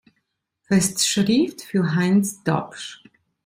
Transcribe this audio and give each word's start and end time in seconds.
Festschrift 0.63 1.61
für 1.61 1.93
Heinz 1.93 2.41
Dopsch. 2.43 3.03